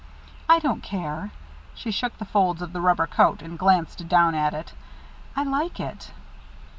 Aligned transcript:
"I 0.49 0.57
don't 0.57 0.81
care." 0.81 1.29
She 1.75 1.91
shook 1.91 2.17
the 2.17 2.25
folds 2.25 2.63
of 2.63 2.73
the 2.73 2.81
rubber 2.81 3.05
coat, 3.05 3.43
and 3.43 3.59
glanced 3.59 4.07
down 4.07 4.33
at 4.33 4.55
it. 4.55 4.73
"I 5.35 5.43
like 5.43 5.79
it." 5.79 6.09